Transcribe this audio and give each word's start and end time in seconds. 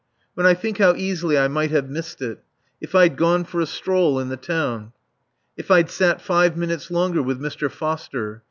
When 0.33 0.47
I 0.47 0.55
think 0.55 0.79
how 0.79 0.95
easily 0.95 1.37
I 1.37 1.47
might 1.47 1.69
have 1.69 1.87
missed 1.87 2.23
it! 2.23 2.39
If 2.81 2.95
I'd 2.95 3.15
gone 3.17 3.43
for 3.43 3.61
a 3.61 3.67
stroll 3.67 4.17
in 4.19 4.29
the 4.29 4.35
town. 4.35 4.93
If 5.55 5.69
I'd 5.69 5.91
sat 5.91 6.23
five 6.23 6.57
minutes 6.57 6.89
longer 6.89 7.21
with 7.21 7.39
Mr. 7.39 7.69
Foster. 7.69 8.39